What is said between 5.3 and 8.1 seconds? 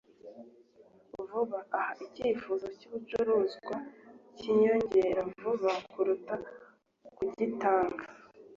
vuba kuruta kugitanga